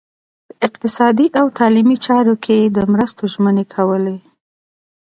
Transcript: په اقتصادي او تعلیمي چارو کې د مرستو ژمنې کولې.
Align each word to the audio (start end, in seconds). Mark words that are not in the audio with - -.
په 0.49 0.55
اقتصادي 0.67 1.27
او 1.39 1.45
تعلیمي 1.59 1.97
چارو 2.05 2.35
کې 2.45 2.57
د 2.75 2.77
مرستو 2.93 3.23
ژمنې 3.33 3.65
کولې. 3.73 4.15